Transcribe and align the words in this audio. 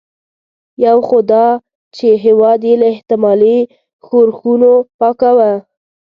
یو 0.85 0.97
خو 1.07 1.17
دا 1.31 1.45
چې 1.95 2.07
هېواد 2.25 2.59
یې 2.67 2.75
له 2.81 2.87
احتمالي 2.93 3.57
ښورښونو 4.05 4.71
پاکاوه. 4.99 5.51